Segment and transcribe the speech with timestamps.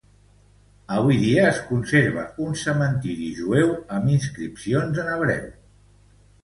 [0.95, 5.51] Avui dia es conserva un cementiri jueu amb inscripcions en hebreu.